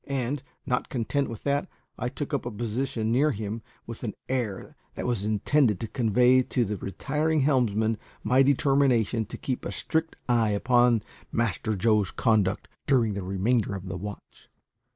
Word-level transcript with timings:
And, 0.07 0.41
not 0.65 0.89
content 0.89 1.29
with 1.29 1.43
that, 1.43 1.69
I 1.95 2.09
took 2.09 2.33
up 2.33 2.43
a 2.47 2.51
position 2.51 3.11
near 3.11 3.29
him 3.33 3.61
with 3.85 4.03
an 4.03 4.15
air 4.27 4.75
that 4.95 5.05
was 5.05 5.25
intended 5.25 5.79
to 5.79 5.87
convey 5.87 6.41
to 6.41 6.65
the 6.65 6.75
retiring 6.75 7.41
helmsman 7.41 7.99
my 8.23 8.41
determination 8.41 9.25
to 9.27 9.37
keep 9.37 9.63
a 9.63 9.71
strict 9.71 10.15
eye 10.27 10.49
upon 10.49 11.03
Master 11.31 11.75
Joe's 11.75 12.09
conduct 12.09 12.67
during 12.87 13.13
the 13.13 13.21
remainder 13.21 13.75
of 13.75 13.85
the 13.89 13.95
watch. 13.95 14.49